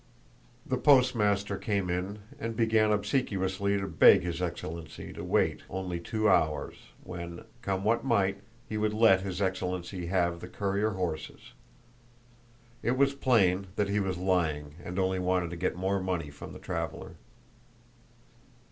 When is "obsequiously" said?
2.91-3.77